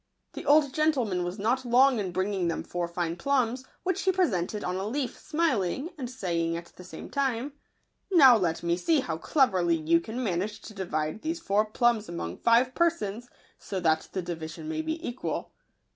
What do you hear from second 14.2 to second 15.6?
division may be equal."